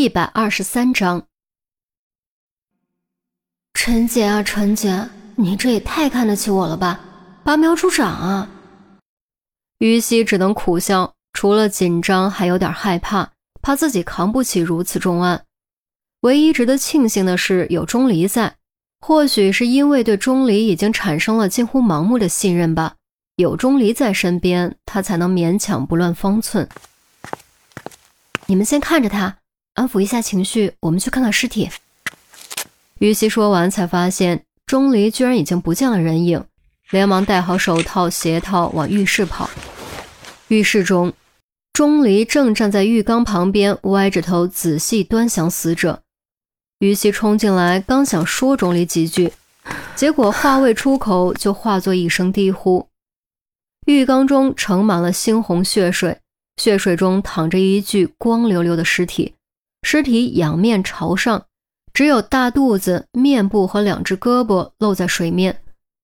[0.00, 1.26] 一百二十三章，
[3.74, 7.00] 陈姐啊，陈姐，你这也太看得起我了吧，
[7.42, 8.48] 拔苗助长啊！
[9.78, 15.44] 于西只能苦笑，除了紧张，还有点害怕，怕自己扛不起如此重案。
[16.20, 18.54] 唯一值得庆幸的是有钟离在，
[19.00, 22.94] 或许是因为对钟离已经产生了近乎盲目的信任吧。
[23.34, 26.68] 有钟离在身边，他才能勉强不乱方寸。
[28.46, 29.38] 你们先看着他。
[29.78, 31.70] 安抚一下情绪，我们去看看尸体。
[32.98, 36.44] 于西说完，才发现钟离居然已经不见了人影，
[36.90, 39.48] 连忙戴好手套、鞋套往浴室跑。
[40.48, 41.12] 浴室中，
[41.72, 46.02] 钟离正站在浴缸旁边，歪着头仔细端详死者。
[46.80, 49.32] 于西冲进来，刚想说钟离几句，
[49.94, 52.88] 结果话未出口，就化作一声低呼。
[53.86, 56.18] 浴缸中盛满了猩红血水，
[56.56, 59.34] 血水中躺着一具光溜溜的尸体。
[59.90, 61.46] 尸体仰面朝上，
[61.94, 65.62] 只有大肚子、面部和两只胳膊露在水面。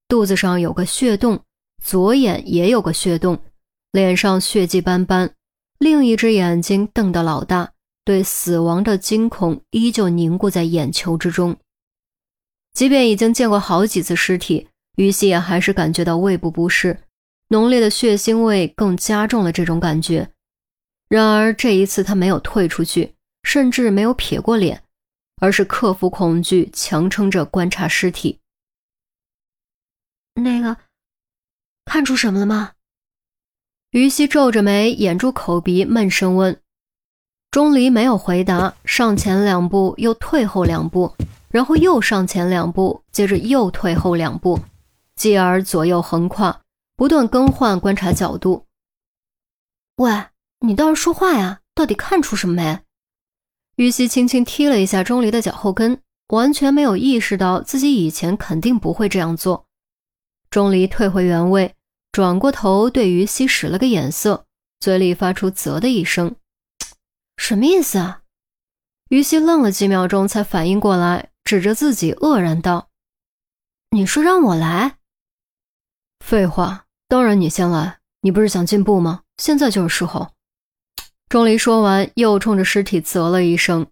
[0.08, 1.38] 肚子上有个血洞，
[1.84, 3.38] 左眼也有个血洞，
[3.92, 5.34] 脸上血迹斑斑，
[5.78, 7.72] 另一只眼睛瞪得老大，
[8.06, 11.54] 对死亡的惊恐依旧凝固在眼球之中。
[12.72, 17.00] 即便已经见过好几次尸体，于西也还是感觉到胃部不适，
[17.48, 20.30] 浓烈的血腥味更加重了这种感觉。
[21.10, 23.13] 然而这一次他没有退出去。
[23.54, 24.82] 甚至没有撇过脸，
[25.36, 28.40] 而是克服恐惧，强撑着观察尸体。
[30.34, 30.76] 那个，
[31.84, 32.72] 看出什么了吗？
[33.92, 36.60] 于西皱着眉，掩住口鼻，闷声问。
[37.52, 41.14] 钟离没有回答，上前两步，又退后两步，
[41.48, 44.58] 然后又上前两步，接着又退后两步，
[45.14, 46.60] 继而左右横跨，
[46.96, 48.66] 不断更换观察角度。
[49.98, 50.10] 喂，
[50.58, 51.60] 你倒是说话呀！
[51.72, 52.83] 到底看出什么没？
[53.76, 59.66] 于西轻轻踢了一下钟离的脚后跟，完全没有意识到自己以前肯定不会这样做。
[60.48, 61.74] 钟离退回原位，
[62.12, 64.46] 转过头对于西使了个眼色，
[64.78, 66.36] 嘴里发出“啧”的一声
[67.36, 68.22] ：“什么意思啊？”
[69.10, 72.88] 于西愣了几秒钟，才反应过来，指着自己愕然道
[73.90, 74.98] ：“你说让我来？
[76.24, 77.98] 废话，当然你先来。
[78.20, 79.22] 你不是想进步吗？
[79.36, 80.30] 现在就是时候。”
[81.34, 83.88] 钟离说完，又冲着尸体啧了一声。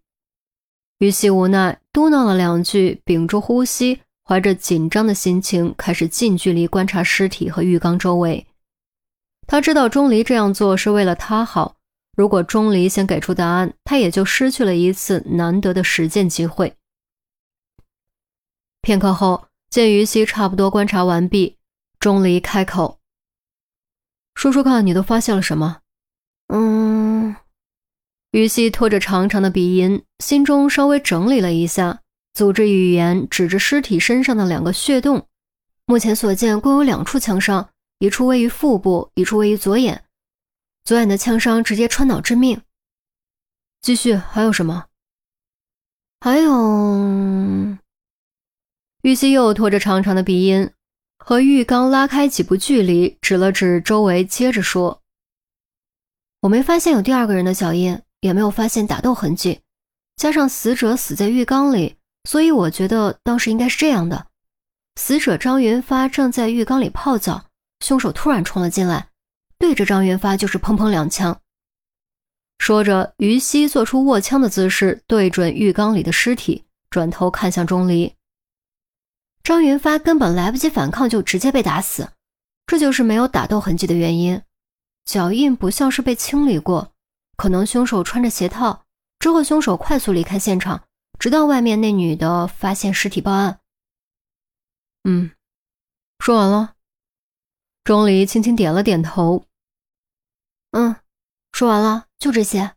[0.99, 8.47] 于西无奈，嘟囔了两句，屏住呼吸，怀着紧张的心情，开始近距离观察尸体和浴缸周围。
[9.49, 11.75] 他知道钟离这样做是为了他好，
[12.17, 16.77] 如果钟离先给出答案，他也就失去了一次难得的实践机会。
[18.83, 21.57] 片刻后，见于西差不多观察完毕，
[21.99, 23.01] 钟离开口
[24.37, 25.79] ：“说说看，你都发现了什么？”
[26.55, 26.82] 嗯，
[28.33, 32.01] 于西拖着长长的鼻音，心中稍微整理了一下，
[32.33, 35.29] 组织语言，指着尸体身上的两个血洞。
[35.85, 40.05] 目前所见，共有两处枪伤，一处位于腹部，一处位于左眼。
[40.83, 42.63] 左眼的枪伤直接穿脑致命。
[43.83, 44.87] 继续，还有什么？
[46.21, 47.77] 还有，
[49.03, 50.71] 玉溪又拖着长长的鼻音，
[51.19, 55.03] 和浴缸拉开几步距离，指了指周围，接着说。
[56.41, 59.61] 我没发现有第二个人的脚印，也没有发现打斗痕迹，
[60.17, 64.29] 加上死者死在浴缸里，所以我觉得当时应该是这样的：
[64.97, 67.47] 死者张云发正在浴缸里泡澡，
[67.81, 69.09] 凶手突然冲了进来，
[69.59, 71.39] 对着张云发就是砰砰两枪。
[72.59, 78.15] 说着，于西做出握枪的姿势，对准浴缸里的尸体，转头看向钟离。
[79.43, 82.11] 张云发根本来不及反抗，就直接被打死，
[82.69, 84.41] 这就是没有打斗痕迹的原因。
[85.05, 86.92] 脚印不像是被清理过，
[87.37, 88.85] 可能凶手穿着鞋套。
[89.19, 90.85] 之后，凶手快速离开现场，
[91.19, 93.61] 直到外面那女的发现尸体报案。
[95.05, 95.31] 嗯，
[96.19, 96.75] 说完了。
[97.85, 99.45] 钟离轻轻点了点头。
[100.71, 100.97] 嗯，
[101.53, 102.73] 说完了，就这些。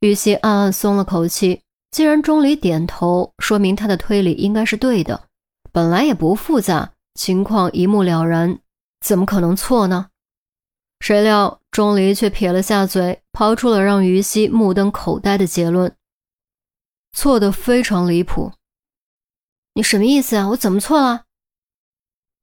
[0.00, 1.62] 玉溪暗暗松了口气。
[1.90, 5.28] 既然钟离点头，说明他的推理应该是对的。
[5.72, 8.58] 本来也不复杂，情况一目了然，
[9.00, 10.08] 怎么可能错呢？
[11.02, 15.96] 谁料钟离却撇了下嘴，抛出了让于西目瞪口呆的结论
[17.12, 18.52] ：“错的非常离谱。”
[19.74, 20.50] 你什么意思啊？
[20.50, 21.24] 我怎么错了？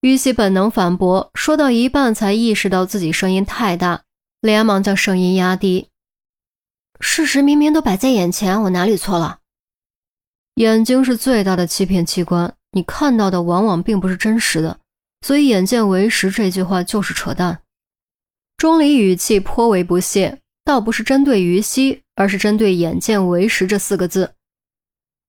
[0.01, 4.03] 于西本能反驳，说到一半才意识到自己声音太大，
[4.41, 5.88] 连忙将声音压低
[7.00, 9.39] ：“事实明明都摆在眼前，我哪里错了？
[10.56, 14.81] 眼睛是最大的欺骗器官，你看到的往往并不是真实的，
[15.25, 17.61] 所以‘眼见为实’这句话就是扯淡。”
[18.59, 24.35] 钟离语气颇为不屑，倒不是针对于西，而是针对“眼见为实”这四个字。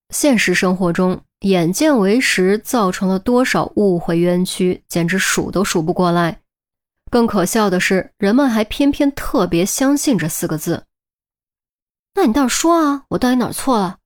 [0.09, 6.41] 现实生活中，“眼见为实”造成了多少误会冤屈，简直数都数不过来。
[7.09, 10.83] 更可笑的是，人们还偏偏特别相信这四个字。
[12.15, 13.99] 那你倒是说啊，我到底哪错了？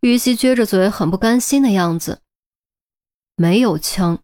[0.00, 2.20] 于西撅着嘴，很不甘心的样子。
[3.36, 4.20] 没有枪。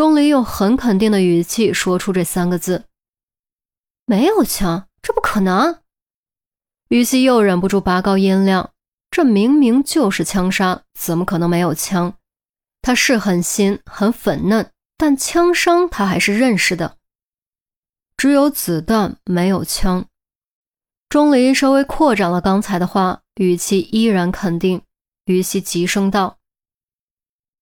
[0.00, 2.86] 钟离用很肯定的语气说出这三个字
[4.08, 5.82] ：“没有枪，这不可能。”
[6.88, 8.72] 于西又忍不住拔高音量
[9.12, 12.14] ：“这明明就是枪杀，怎么可能没有枪？
[12.80, 16.96] 他是很新，很粉嫩，但枪伤他还是认识的。
[18.16, 20.06] 只有子弹，没有枪。”
[21.10, 24.80] 钟离稍微扩展了刚才的话，语气依然肯定。
[25.26, 26.38] 于西急声道：“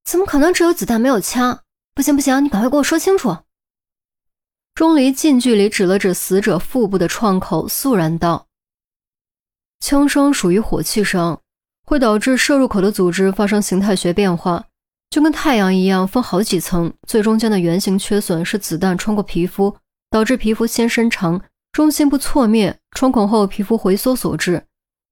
[0.07, 1.63] 怎么可能只有子弹没有枪？”
[1.99, 3.39] 不行不行，你赶快给我说清楚。
[4.73, 8.47] 钟离近距离指了指死者腹部的创口，肃然道
[9.83, 11.41] ：“枪伤属于火气伤，
[11.85, 14.67] 会导致射入口的组织发生形态学变化，
[15.11, 16.95] 就跟太阳一样分好几层。
[17.09, 19.77] 最中间的圆形缺损是子弹穿过皮肤，
[20.09, 21.43] 导致皮肤先伸长，
[21.73, 24.65] 中心部挫灭，穿孔后皮肤回缩所致。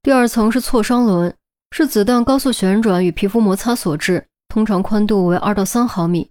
[0.05, 1.35] 第二层是挫伤轮，
[1.73, 6.31] 是子弹高速旋转与皮肤摩擦所致，通常宽度为二到三毫米。”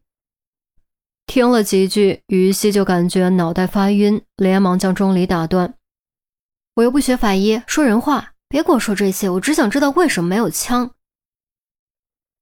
[1.36, 5.74] 听了几句，于西就感觉脑袋发晕，连忙将钟离打断
[6.76, 9.30] ：“我又不学法医，说人话，别跟我说这些。
[9.30, 10.92] 我只想知道为什么没有枪。”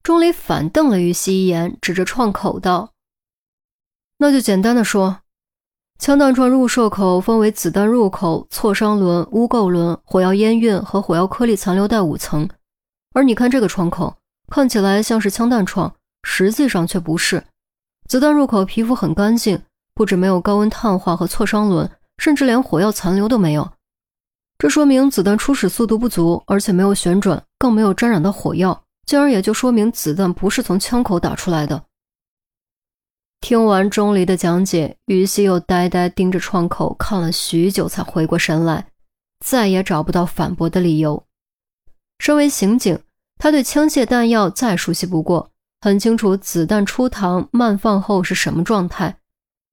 [0.04, 2.92] 钟离反瞪了于西一眼，指着创口道
[4.18, 5.22] ：“那就简单的说，
[5.98, 12.48] 枪弹串入射口分为子弹入口、挫伤轮、污垢轮、火药烟晕和火药颗粒残留带五层。
[13.12, 14.16] 而你看这个创口，
[14.52, 15.92] 看起来像是枪弹创，
[16.22, 17.42] 实际上却不是。”
[18.06, 19.62] 子弹入口皮肤很干净，
[19.94, 23.72] 不止没有高温碳化和挫伤轮，甚至连火药残留都没有。
[24.58, 31.84] 这说明子弹初始速度不足，而且没有旋转，更没有沾染到火药，进而也就说明子弹不是从枪口打出来的。
[33.40, 38.86] 听完钟离的讲解，于西又呆呆盯着窗口看了许久，才回过神来，
[39.40, 41.24] 再也找不到反驳的理由。
[42.18, 43.00] 身为刑警，
[43.38, 45.50] 他对枪械弹药再熟悉不过。
[45.84, 49.14] 很清楚，子弹出膛慢放后是什么状态。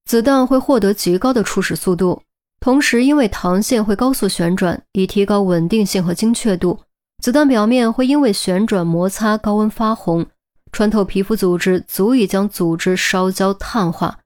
[0.04, 2.20] 子弹会获得极高的初始速度，
[2.60, 6.78] 同时因为膛线会高速旋转，以提高稳定性和精确度。
[7.22, 10.26] 子弹表面会因为旋转摩擦高温发红，
[10.70, 14.18] 穿透皮肤组织，足以将组织烧焦碳化。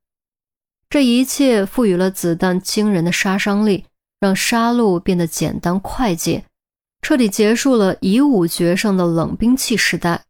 [0.90, 3.84] 这一切赋予了子弹惊人的杀伤力，
[4.18, 6.42] 让杀戮变得简单快捷，
[7.00, 10.24] 彻底结束了以武决胜的冷兵器时代。